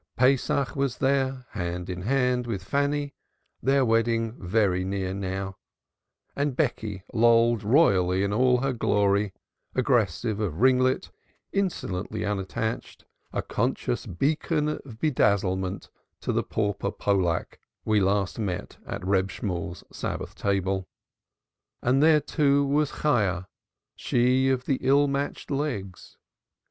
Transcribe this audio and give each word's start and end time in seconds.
Pesach 0.17 0.75
was 0.75 0.97
there, 0.97 1.45
hand 1.51 1.87
in 1.87 2.01
hand 2.01 2.47
with 2.47 2.63
Fanny, 2.63 3.13
their 3.61 3.85
wedding 3.85 4.31
very 4.43 4.83
near 4.83 5.13
now; 5.13 5.57
and 6.35 6.55
Becky 6.55 7.03
lolled 7.13 7.61
royally 7.61 8.23
in 8.23 8.33
all 8.33 8.61
her 8.61 8.73
glory, 8.73 9.31
aggressive 9.75 10.39
of 10.39 10.59
ringlet, 10.59 11.11
insolently 11.53 12.25
unattached, 12.25 13.05
a 13.31 13.43
conscious 13.43 14.07
beacon 14.07 14.69
of 14.69 14.97
bedazzlement 14.99 15.91
to 16.21 16.33
the 16.33 16.41
pauper 16.41 16.89
Pollack 16.89 17.59
we 17.85 17.99
last 18.01 18.39
met 18.39 18.77
at 18.87 19.05
Reb 19.05 19.29
Shemuel's 19.29 19.83
Sabbath 19.91 20.33
table, 20.33 20.87
and 21.83 22.01
there, 22.01 22.21
too, 22.21 22.65
was 22.65 23.01
Chayah, 23.03 23.45
she 23.95 24.49
of 24.49 24.65
the 24.65 24.79
ill 24.81 25.07
matched 25.07 25.51
legs. 25.51 26.17